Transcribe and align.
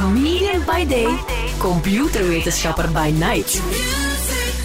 Comedian 0.00 0.62
by 0.66 0.84
day, 0.86 1.16
computerwetenschapper 1.58 2.92
by 2.92 3.10
night. 3.18 3.52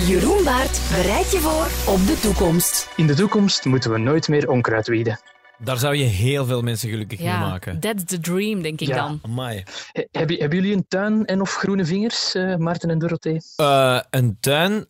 Jeroen 0.07 0.43
Baart 0.43 0.79
bereidt 0.91 1.31
je 1.31 1.37
voor 1.39 1.93
op 1.93 2.05
de 2.07 2.19
toekomst. 2.21 2.89
In 2.95 3.07
de 3.07 3.13
toekomst 3.13 3.65
moeten 3.65 3.91
we 3.91 3.97
nooit 3.97 4.27
meer 4.27 4.49
onkruid 4.49 4.87
wieden. 4.87 5.19
Daar 5.57 5.77
zou 5.77 5.95
je 5.95 6.03
heel 6.03 6.45
veel 6.45 6.61
mensen 6.61 6.89
gelukkig 6.89 7.19
mee 7.19 7.27
Ja, 7.27 7.39
maken. 7.39 7.79
that's 7.79 8.03
the 8.05 8.19
dream, 8.19 8.61
denk 8.61 8.81
ik 8.81 8.87
Ja. 8.87 8.95
dan. 8.95 9.19
Amai. 9.23 9.63
He- 9.91 10.05
Hebben, 10.11 10.37
hebben 10.39 10.57
jullie 10.59 10.75
een 10.75 10.85
tuin 10.87 11.25
en 11.25 11.41
of 11.41 11.53
groene 11.55 11.85
vingers, 11.85 12.35
eh, 12.35 12.55
Maarten 12.55 12.89
en 12.89 12.99
Dorothee? 12.99 13.41
Eh, 13.55 13.99
een 14.09 14.37
tuin, 14.39 14.85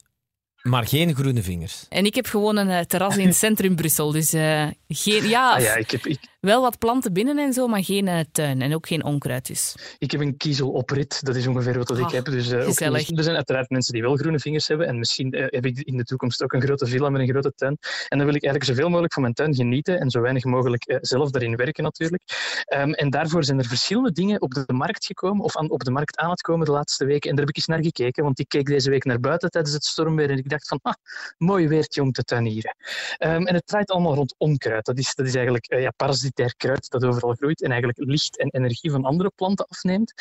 maar 0.62 0.88
geen 0.88 1.16
groene 1.16 1.42
vingers. 1.44 1.86
En 1.90 2.06
ik 2.06 2.16
heb 2.16 2.26
gewoon 2.26 2.58
een 2.58 2.70
eh, 2.70 2.80
terras 2.86 3.18
in 3.18 3.28
het 3.28 3.36
centrum 3.36 3.76
Brussel. 3.76 4.12
Dus 4.12 4.34
eh, 4.34 4.68
geen, 4.94 5.28
ja, 5.28 5.54
Ah 5.54 5.62
ja, 5.62 5.76
ik 5.76 5.92
heb, 5.92 6.06
ik, 6.06 6.20
wel 6.40 6.62
wat 6.62 6.78
planten 6.78 7.14
binnen 7.14 7.38
en 7.38 7.54
zo, 7.54 7.68
maar 7.68 7.84
geen 7.84 8.08
eh, 8.08 8.20
tuin. 8.32 8.62
En 8.62 8.76
ook 8.76 8.88
geen 8.88 9.04
onkruid 9.04 9.48
dus. 9.48 9.76
ik 9.98 10.12
heb 10.12 10.22
een 10.22 10.38
kiezel 10.38 10.70
op 10.72 10.90
rit, 10.90 11.26
dat 11.26 11.36
is 11.36 11.48
ongeveer 11.48 11.78
wat 11.78 11.88
dat 11.88 11.98
ik 11.98 12.04
Ah, 12.04 12.12
heb. 12.12 12.26
Dus, 12.26 12.52
eh, 12.52 12.68
ook 12.68 12.80
er 12.80 13.24
zijn 13.24 13.36
uiteraard 13.36 13.70
mensen 13.70 13.94
die 13.94 14.02
wel 14.02 14.16
groene 14.16 14.40
vingers 14.40 14.68
hebben. 14.68 14.88
En 14.88 15.00
misschien 15.00 15.32
eh, 15.32 15.46
heb 15.48 15.66
ik 15.66 15.80
in 15.80 15.98
de 15.98 16.04
toekomst 16.04 16.44
ook 16.44 16.54
een 16.54 16.62
grote 16.62 16.86
villa 16.86 17.10
met 17.10 17.22
een 17.22 17.28
grote 17.28 17.54
tuin. 17.56 17.78
En 18.08 18.18
dan 18.18 18.28
wil 18.28 18.36
ik 18.36 18.44
eigenlijk 18.44 18.64
zoveel 18.64 18.90
mogelijk 18.90 19.14
van 19.14 19.22
mijn 19.22 19.34
tuin 19.34 19.56
genieten 19.56 20.00
en 20.00 20.10
zo 20.10 20.22
weinig 20.22 20.44
mogelijk 20.44 20.98
zelf 21.02 21.30
daarin 21.30 21.56
werken 21.56 21.84
natuurlijk. 21.84 22.24
Ehm, 22.66 22.92
en 22.92 23.10
daarvoor 23.10 23.44
zijn 23.44 23.60
er 23.60 23.66
verschillende 23.66 24.12
dingen 24.12 24.42
op 24.42 24.54
de 24.54 24.74
markt 24.74 25.06
gekomen, 25.06 25.44
of 25.44 25.58
aan, 25.58 25.70
op 25.70 25.84
de 25.84 25.92
markt 25.92 26.18
aan 26.18 26.30
het 26.30 26.42
komen 26.42 26.66
de 26.66 26.72
laatste 26.72 27.06
weken. 27.06 27.30
En 27.30 27.36
daar 27.36 27.46
heb 27.46 27.56
ik 27.56 27.58
eens 27.58 27.68
naar 27.68 27.84
gekeken, 27.84 28.24
want 28.24 28.40
ik 28.40 28.48
keek 28.48 28.66
deze 28.66 28.90
week 28.90 29.04
naar 29.04 29.20
buiten 29.20 29.50
tijdens 29.50 29.74
het 29.74 29.86
stormweer 29.86 30.30
en 30.30 30.38
ik 30.38 30.50
dacht 30.50 30.68
van, 30.68 30.80
ah, 30.82 30.94
mooi 31.38 31.68
weertje 31.68 32.02
om 32.02 32.12
te 32.12 32.24
tuinieren. 32.24 32.76
Ehm, 33.18 33.46
en 33.46 33.54
het 33.56 33.68
draait 33.68 33.92
allemaal 33.92 34.16
rond 34.16 34.36
onkruid. 34.38 34.79
Dat 34.86 34.98
is, 34.98 35.16
dat 35.16 35.26
is 35.26 35.36
eigenlijk 35.36 35.66
eh, 35.66 35.82
ja, 35.82 35.92
parasitair 35.92 36.56
kruid 36.58 36.90
dat 36.90 37.04
overal 37.04 37.34
groeit 37.34 37.62
en 37.62 37.72
eigenlijk 37.72 38.10
licht 38.10 38.38
en 38.38 38.50
energie 38.50 38.92
van 38.92 39.06
andere 39.06 39.32
planten 39.36 39.66
afneemt. 39.66 40.14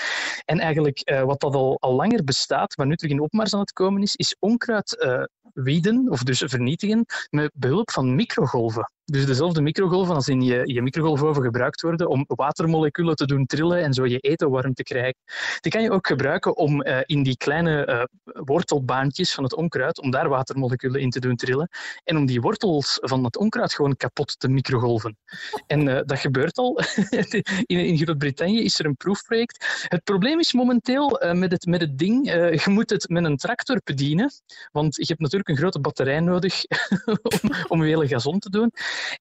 En 0.44 0.58
eigenlijk 0.58 0.98
eh, 0.98 1.22
wat 1.22 1.40
dat 1.40 1.54
al, 1.54 1.76
al 1.80 1.94
langer 1.94 2.24
bestaat, 2.24 2.76
maar 2.76 2.86
nu 2.86 2.96
terug 2.96 3.12
in 3.12 3.20
opmars 3.20 3.54
aan 3.54 3.60
het 3.60 3.72
komen 3.72 4.02
is, 4.02 4.16
is 4.16 4.36
onkruid 4.38 4.98
eh, 4.98 5.22
wieden, 5.52 6.06
of 6.10 6.22
dus 6.22 6.42
vernietigen, 6.46 7.04
met 7.30 7.50
behulp 7.54 7.90
van 7.90 8.14
microgolven. 8.14 8.92
Dus 9.10 9.26
dezelfde 9.26 9.60
microgolven 9.60 10.14
als 10.14 10.28
in 10.28 10.42
je, 10.42 10.62
je 10.64 10.82
microgolfoven 10.82 11.42
gebruikt 11.42 11.80
worden 11.80 12.08
om 12.08 12.24
watermoleculen 12.26 13.16
te 13.16 13.26
doen 13.26 13.46
trillen 13.46 13.82
en 13.82 13.92
zo 13.92 14.06
je 14.06 14.18
eten 14.18 14.50
warm 14.50 14.74
te 14.74 14.82
krijgen. 14.82 15.14
Die 15.60 15.72
kan 15.72 15.82
je 15.82 15.90
ook 15.90 16.06
gebruiken 16.06 16.56
om 16.56 16.82
eh, 16.82 16.98
in 17.04 17.22
die 17.22 17.36
kleine 17.36 17.84
eh, 17.84 18.02
wortelbaantjes 18.44 19.34
van 19.34 19.44
het 19.44 19.54
onkruid, 19.54 20.00
om 20.00 20.10
daar 20.10 20.28
watermoleculen 20.28 21.00
in 21.00 21.10
te 21.10 21.20
doen 21.20 21.36
trillen. 21.36 21.68
En 22.04 22.16
om 22.16 22.26
die 22.26 22.40
wortels 22.40 22.98
van 23.00 23.24
het 23.24 23.36
onkruid 23.36 23.74
gewoon 23.74 23.96
kapot 23.96 24.38
te 24.40 24.48
microgolven. 24.48 25.16
En 25.66 25.88
eh, 25.88 26.02
dat 26.04 26.18
gebeurt 26.18 26.56
al. 26.56 26.80
in 27.66 27.86
in 27.86 27.98
Groot-Brittannië 27.98 28.62
is 28.62 28.78
er 28.78 28.86
een 28.86 28.96
proefproject. 28.96 29.86
Het 29.88 30.04
probleem 30.04 30.38
is 30.38 30.52
momenteel 30.52 31.20
met, 31.32 31.52
het, 31.52 31.66
met 31.66 31.80
het 31.80 31.98
ding, 31.98 32.30
je 32.32 32.70
moet 32.70 32.90
het 32.90 33.08
met 33.08 33.24
een 33.24 33.36
tractor 33.36 33.80
bedienen, 33.84 34.32
want 34.72 34.96
je 34.96 35.04
hebt 35.06 35.20
natuurlijk 35.20 35.48
een 35.48 35.56
grote 35.56 35.80
batterij 35.80 36.20
nodig 36.20 36.64
om, 37.42 37.50
om 37.68 37.82
hele 37.82 38.08
gazon 38.08 38.38
te 38.38 38.50
doen. 38.50 38.72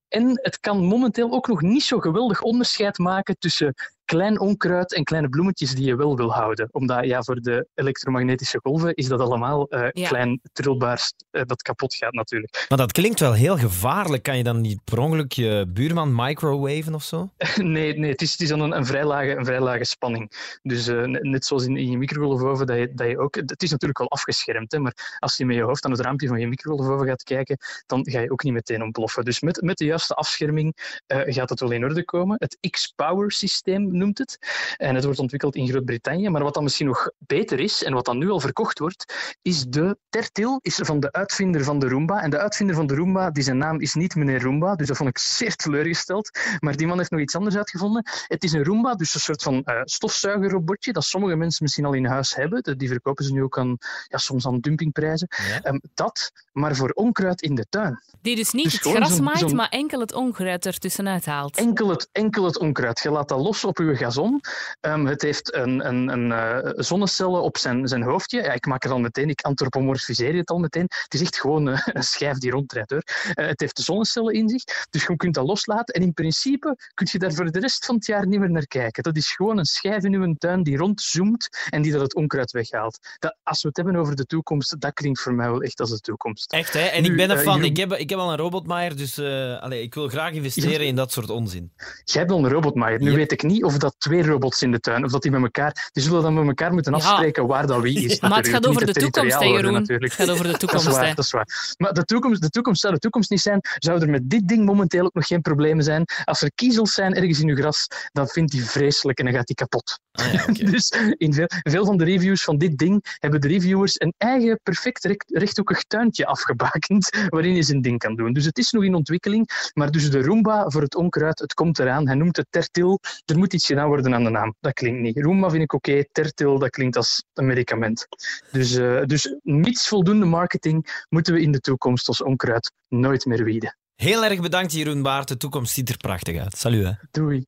En 0.08 0.40
het 0.42 0.60
kan 0.60 0.84
momenteel 0.84 1.32
ook 1.32 1.48
nog 1.48 1.62
niet 1.62 1.84
zo 1.84 2.00
geweldig 2.00 2.42
onderscheid 2.42 2.98
maken 2.98 3.38
tussen 3.38 3.74
klein 4.08 4.40
onkruid 4.40 4.94
en 4.94 5.04
kleine 5.04 5.30
bloemetjes 5.30 5.76
die 5.76 5.86
je 5.86 5.96
wel 5.96 6.16
wil 6.16 6.34
houden. 6.34 6.68
Omdat 6.72 7.06
ja, 7.06 7.22
voor 7.24 7.36
de 7.36 7.68
elektromagnetische 7.76 8.60
golven 8.64 8.96
is 8.96 9.08
dat 9.08 9.20
allemaal 9.20 9.68
eh, 9.68 9.88
Ja. 9.92 10.08
klein 10.08 10.40
trilbaar 10.54 11.12
eh, 11.32 11.42
dat 11.46 11.62
kapot 11.62 11.96
gaat 11.96 12.14
natuurlijk. 12.14 12.66
Maar 12.70 12.78
dat 12.78 12.92
klinkt 12.92 13.20
wel 13.20 13.34
heel 13.34 13.58
gevaarlijk. 13.58 14.24
Kan 14.24 14.38
je 14.38 14.44
dan 14.44 14.62
niet 14.62 14.84
per 14.84 15.00
ongeluk 15.00 15.32
je 15.32 15.66
buurman 15.70 16.16
microwaven 16.16 16.94
of 16.94 17.04
zo? 17.04 17.30
Nee, 17.56 17.98
nee 18.00 18.12
het 18.12 18.22
is, 18.22 18.32
het 18.32 18.42
is 18.42 18.50
dan 18.50 18.60
een, 18.60 18.76
een, 18.78 18.86
vrij 18.86 19.04
lage, 19.06 19.36
een 19.36 19.46
vrij 19.46 19.60
lage 19.60 19.84
spanning. 19.84 20.32
Dus 20.62 20.88
eh, 20.88 21.04
net- 21.04 21.46
zoals 21.46 21.66
in, 21.66 21.78
in 21.78 21.90
je 21.92 21.98
microgolfoven, 21.98 22.68
dat 22.68 22.78
je, 22.78 22.92
dat 22.94 23.08
je 23.08 23.20
ook... 23.20 23.36
Het 23.36 23.64
is 23.64 23.72
natuurlijk 23.72 24.00
wel 24.00 24.10
afgeschermd, 24.12 24.72
hè, 24.72 24.80
maar 24.80 25.18
als 25.20 25.38
je 25.38 25.46
met 25.46 25.56
je 25.56 25.62
hoofd 25.62 25.86
aan 25.86 25.92
het 25.92 26.00
raampje 26.00 26.28
van 26.28 26.40
je 26.40 26.48
microgolfoven 26.48 27.08
gaat 27.08 27.24
kijken, 27.24 27.58
dan 27.86 28.00
ga 28.10 28.20
je 28.20 28.32
ook 28.32 28.44
niet 28.44 28.54
meteen 28.54 28.84
ontploffen. 28.84 29.26
Dus 29.26 29.40
met, 29.40 29.62
met 29.62 29.78
de 29.78 29.86
juiste 29.86 30.14
afscherming 30.14 31.02
eh, 31.08 31.20
gaat 31.26 31.50
het 31.50 31.60
wel 31.60 31.72
in 31.72 31.84
orde 31.84 32.06
komen. 32.06 32.36
Het 32.40 32.58
X-Power 32.70 33.32
systeem 33.32 33.97
noemt 33.98 34.18
het. 34.18 34.38
En 34.78 34.96
het 34.96 35.04
wordt 35.04 35.20
ontwikkeld 35.20 35.56
in 35.56 35.68
Groot-Brittannië. 35.68 36.30
Maar 36.30 36.44
wat 36.44 36.54
dan 36.54 36.64
misschien 36.64 36.88
nog 36.88 37.12
beter 37.18 37.60
is, 37.60 37.84
en 37.84 37.94
wat 37.94 38.06
dan 38.06 38.18
nu 38.18 38.30
al 38.30 38.40
verkocht 38.40 38.80
wordt, 38.80 39.36
is 39.42 39.66
de 39.66 39.98
Tertil 40.10 40.60
is 40.62 40.80
van 40.84 41.00
de 41.00 41.12
uitvinder 41.12 41.64
van 41.64 41.80
de 41.80 41.88
Roomba. 41.88 42.22
En 42.22 42.30
de 42.30 42.38
uitvinder 42.40 42.76
van 42.76 42.88
de 42.88 42.96
Roomba, 42.96 43.32
die 43.32 43.44
zijn 43.44 43.58
naam 43.58 43.80
is 43.80 43.94
niet 43.94 44.16
meneer 44.16 44.42
Roomba, 44.42 44.76
dus 44.76 44.88
dat 44.88 44.98
vond 44.98 45.10
ik 45.10 45.18
zeer 45.18 45.56
teleurgesteld. 45.56 46.40
Maar 46.60 46.76
die 46.76 46.88
man 46.88 46.98
heeft 46.98 47.12
nog 47.12 47.20
iets 47.20 47.36
anders 47.36 47.56
uitgevonden. 47.56 48.04
Het 48.28 48.44
is 48.44 48.52
een 48.52 48.64
Roomba, 48.64 48.96
dus 48.96 49.14
een 49.14 49.20
soort 49.20 49.44
van 49.44 49.64
eh, 49.64 49.82
stofzuigerrobotje 49.84 50.94
dat 50.94 51.04
sommige 51.04 51.36
mensen 51.36 51.64
misschien 51.64 51.86
al 51.86 51.94
in 51.94 52.06
huis 52.06 52.36
hebben. 52.36 52.78
Die 52.78 52.88
verkopen 52.88 53.26
ze 53.26 53.34
nu 53.34 53.44
ook 53.44 53.58
aan, 53.58 53.78
ja, 54.08 54.18
soms 54.18 54.48
aan 54.48 54.60
dumpingprijzen. 54.60 55.28
Ja. 55.30 55.62
Ehm, 55.62 55.80
dat, 55.94 56.32
maar 56.52 56.76
voor 56.76 56.90
onkruid 56.90 57.42
in 57.42 57.56
de 57.56 57.66
tuin. 57.70 58.04
Die 58.22 58.36
dus 58.36 58.52
niet 58.52 58.64
Dus 58.64 58.74
het 58.74 58.84
gras 58.84 59.20
maait, 59.20 59.54
maar 59.54 59.70
enkel 59.70 60.00
het 60.00 60.14
onkruid 60.14 60.66
ertussenuit 60.66 61.26
haalt. 61.26 61.58
Enkel 61.58 61.90
het, 61.90 62.10
enkel 62.12 62.46
het 62.46 62.60
onkruid. 62.60 63.00
Je 63.00 63.12
laat 63.12 63.28
dat 63.28 63.40
los 63.40 63.66
op 63.66 63.78
je 63.78 63.84
gazon. 63.96 64.42
Ehm, 64.80 65.06
het 65.06 65.22
heeft 65.22 65.56
een, 65.56 65.88
een, 65.88 66.08
een 66.08 66.32
eh, 66.32 66.72
zonnecellen 66.76 67.42
op 67.42 67.58
zijn, 67.58 67.88
zijn 67.88 68.04
hoofdje. 68.04 68.42
Ja, 68.42 68.52
ik 68.54 68.66
maak 68.66 68.84
het 68.84 68.92
al 68.92 69.00
meteen, 69.00 69.30
ik 69.30 69.42
antropomorfiseer 69.42 70.36
het 70.36 70.50
al 70.50 70.58
meteen. 70.60 70.86
Het 70.90 71.14
is 71.14 71.22
echt 71.22 71.40
gewoon 71.40 71.70
eh, 71.70 71.82
een 71.94 72.04
schijf 72.04 72.38
die 72.38 72.52
ronddraait. 72.52 72.90
Hoor. 72.90 73.02
Eh, 73.34 73.48
het 73.48 73.60
heeft 73.60 73.80
zonnecellen 73.80 74.34
in 74.34 74.50
zich, 74.50 74.64
dus 74.90 75.06
je 75.06 75.16
kunt 75.16 75.34
dat 75.34 75.46
loslaten. 75.48 75.94
En 75.96 76.02
in 76.02 76.14
principe 76.14 76.76
kun 76.94 77.08
je 77.12 77.20
daar 77.20 77.34
voor 77.34 77.52
de 77.52 77.60
rest 77.60 77.86
van 77.86 77.96
het 77.96 78.06
jaar 78.06 78.28
niet 78.28 78.40
meer 78.40 78.52
naar 78.52 78.68
kijken. 78.68 79.04
Dat 79.04 79.16
is 79.18 79.32
gewoon 79.32 79.58
een 79.58 79.66
schijf 79.66 80.04
in 80.04 80.14
uw 80.14 80.34
tuin 80.34 80.64
die 80.64 80.78
rondzoomt 80.78 81.50
en 81.70 81.82
die 81.82 81.92
dat 81.92 82.02
het 82.02 82.16
onkruid 82.16 82.52
weghaalt. 82.52 83.00
Dat, 83.20 83.36
als 83.44 83.62
we 83.62 83.68
het 83.68 83.78
hebben 83.78 83.96
over 83.96 84.16
de 84.16 84.26
toekomst, 84.26 84.80
dat 84.82 84.94
klinkt 84.94 85.20
voor 85.20 85.34
mij 85.34 85.50
wel 85.50 85.62
echt 85.62 85.80
als 85.80 85.90
de 85.90 86.00
toekomst. 86.00 86.52
Echt, 86.54 86.74
hè? 86.74 86.80
En 86.80 87.02
Nu, 87.02 87.10
ik 87.10 87.16
ben. 87.16 87.38
Jeroen- 87.38 87.64
Ik 87.64 87.78
heb, 87.78 87.94
ik 87.94 88.10
heb 88.10 88.20
al 88.20 88.32
een 88.32 88.38
robotmaaier, 88.38 88.96
dus 88.98 89.20
allee, 89.60 89.82
ik 89.82 89.94
wil 89.94 90.08
graag 90.08 90.32
investeren 90.34 90.86
in 90.86 90.96
dat 90.96 91.12
soort 91.12 91.30
onzin. 91.30 91.72
Jij 92.04 92.22
hebt 92.22 92.32
al 92.32 92.38
een 92.46 92.50
robotmaaier. 92.52 93.00
Nu 93.00 93.10
Ja. 93.10 93.16
weet 93.16 93.32
ik 93.32 93.44
niet 93.44 93.64
of 93.64 93.77
dat 93.80 93.96
twee 93.98 94.24
robots 94.26 94.62
in 94.62 94.72
de 94.72 94.80
tuin, 94.80 95.04
of 95.06 95.12
dat 95.12 95.22
die 95.22 95.32
met 95.32 95.42
elkaar... 95.42 95.90
Die 95.92 96.04
zullen 96.04 96.22
dan 96.22 96.34
met 96.34 96.48
elkaar 96.48 96.74
moeten 96.74 96.92
Ja. 96.92 96.98
afspreken 96.98 97.48
waar 97.48 97.68
dat 97.68 97.82
wie 97.82 98.06
is. 98.06 98.20
Maar 98.28 98.38
het 98.38 98.48
gaat 98.48 98.68
over 98.68 98.86
de 98.86 98.94
toekomst, 98.94 99.40
hè, 99.40 99.46
Jeroen. 99.46 99.74
natuurlijk. 99.74 100.12
Het 100.12 100.22
gaat 100.22 100.30
over 100.30 100.44
de 100.46 100.52
Dat 100.52 100.62
is 100.62 100.68
toekomst, 100.70 100.98
waar, 100.98 101.16
dat 101.16 101.26
is 101.26 101.32
waar. 101.32 101.76
Maar 101.78 101.94
de 101.94 102.04
toekomst, 102.06 102.42
de 102.42 102.50
toekomst 102.50 102.82
zou 102.82 102.94
de 102.94 103.00
toekomst 103.00 103.30
niet 103.30 103.42
zijn. 103.42 103.60
Zou 103.78 104.02
er 104.02 104.10
met 104.10 104.30
dit 104.30 104.48
ding 104.48 104.66
momenteel 104.66 105.06
ook 105.06 105.14
nog 105.14 105.28
geen 105.28 105.42
problemen 105.42 105.84
zijn? 105.84 106.04
Als 106.24 106.42
er 106.42 106.52
kiezels 106.56 106.94
zijn 106.94 107.14
ergens 107.14 107.40
in 107.40 107.50
uw 107.50 107.56
gras, 107.56 107.88
dan 108.12 108.28
vindt 108.28 108.52
die 108.52 108.66
vreselijk 108.66 109.20
en 109.20 109.26
dan 109.26 109.34
gaat 109.34 109.48
die 109.48 109.56
kapot. 109.56 110.00
Ah, 110.12 110.34
ja. 110.34 110.46
Dus 110.72 110.94
in 111.18 111.34
veel, 111.34 111.48
veel 111.48 111.86
van 111.86 111.98
de 111.98 112.04
reviews 112.04 112.44
van 112.44 112.58
dit 112.58 112.78
ding 112.78 113.16
hebben 113.20 113.42
de 113.42 113.48
reviewers 113.48 113.94
een 114.02 114.14
eigen 114.18 114.60
perfect 114.64 115.06
recht- 115.06 115.32
rechthoekig 115.38 115.84
tuintje 115.84 116.26
afgebakend 116.26 117.10
waarin 117.30 117.56
je 117.56 117.64
zijn 117.64 117.82
ding 117.82 118.00
kan 118.00 118.16
doen. 118.16 118.34
Dus 118.34 118.46
het 118.46 118.58
is 118.58 118.72
nog 118.72 118.84
in 118.84 118.96
ontwikkeling, 118.96 119.72
maar 119.74 119.92
dus 119.92 120.10
de 120.12 120.22
Roomba 120.22 120.70
voor 120.70 120.82
het 120.82 120.96
onkruid, 120.96 121.40
het 121.40 121.54
komt 121.54 121.80
eraan. 121.80 122.08
Hij 122.08 122.16
noemt 122.16 122.38
het 122.38 122.46
Tertil. 122.50 123.00
Er 123.26 123.38
moet 123.38 123.54
iets 123.54 123.67
gedaan 123.68 123.88
worden 123.88 124.14
aan 124.14 124.24
de 124.24 124.30
naam. 124.30 124.56
Dat 124.60 124.74
klinkt 124.74 125.00
niet. 125.00 125.20
Roomba 125.20 125.50
vind 125.50 125.64
ik 125.64 125.74
oké, 125.74 126.04
Tertil, 126.12 126.60
dat 126.60 126.70
klinkt 126.70 126.96
als 126.96 127.24
een 127.34 127.46
medicament. 127.46 128.08
Dus, 128.52 128.76
eh 128.76 129.02
dus 129.06 129.36
niets 129.44 129.88
voldoende 129.88 130.26
marketing 130.26 131.06
moeten 131.10 131.34
we 131.34 131.42
in 131.42 131.52
de 131.52 131.60
toekomst 131.60 132.08
als 132.08 132.24
onkruid 132.24 132.72
nooit 132.88 133.26
meer 133.26 133.44
wieden. 133.44 133.78
Heel 133.96 134.26
erg 134.26 134.42
bedankt, 134.42 134.74
Jeroen 134.74 135.02
Baart. 135.02 135.28
De 135.28 135.38
toekomst 135.38 135.74
ziet 135.74 135.90
er 135.90 135.98
prachtig 135.98 136.38
uit. 136.38 136.58
Salut, 136.58 136.86
hè. 136.86 136.92
Doei. 137.12 137.46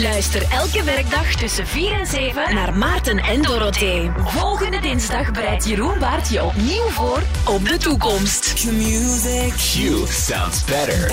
Luister 0.00 0.50
elke 0.50 0.84
werkdag 0.84 1.34
tussen 1.34 1.66
4 1.66 1.92
en 1.92 2.06
7 2.06 2.54
naar 2.54 2.78
Maarten 2.78 3.18
en 3.18 3.42
Dorothee. 3.42 4.10
Volgende 4.16 4.80
dinsdag 4.80 5.30
bereidt 5.30 5.68
Jeroen 5.68 5.98
Baart 5.98 6.28
je 6.28 6.44
opnieuw 6.44 6.88
voor 6.88 7.22
op 7.48 7.68
de 7.68 7.76
toekomst. 7.78 8.52
Q 8.54 10.08
sounds 10.08 10.64
better. 10.64 11.08